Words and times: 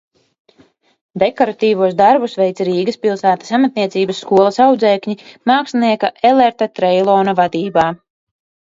Dekoratīvos 1.23 1.93
darbus 1.99 2.33
veica 2.43 2.67
Rīgas 2.71 2.97
pilsētas 3.07 3.53
amatniecības 3.59 4.25
skolas 4.27 4.61
audzēkņi 4.69 5.21
mākslinieka 5.53 6.15
Elerta 6.33 6.75
Treilona 6.81 7.41
vadībā. 7.45 7.89